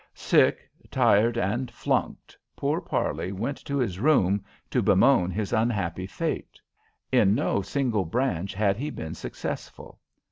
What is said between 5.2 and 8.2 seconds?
his unhappy fate. In no single